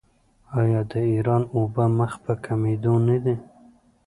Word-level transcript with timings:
آیا 0.61 0.81
د 0.91 0.93
ایران 1.11 1.43
اوبه 1.55 1.85
مخ 1.97 2.11
په 2.23 2.31
کمیدو 2.45 2.93
نه 3.07 3.17
دي؟ 3.23 3.35